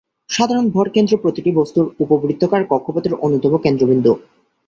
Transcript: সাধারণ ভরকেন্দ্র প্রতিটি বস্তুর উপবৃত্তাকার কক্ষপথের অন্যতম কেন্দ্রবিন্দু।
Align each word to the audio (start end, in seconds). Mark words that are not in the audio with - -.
সাধারণ 0.29 0.65
ভরকেন্দ্র 0.69 1.13
প্রতিটি 1.17 1.51
বস্তুর 1.51 1.85
উপবৃত্তাকার 2.03 2.61
কক্ষপথের 2.71 3.13
অন্যতম 3.25 3.53
কেন্দ্রবিন্দু। 3.57 4.11